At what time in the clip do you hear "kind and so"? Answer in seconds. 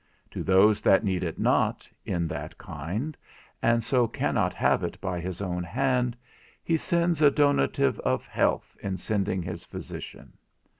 2.57-4.07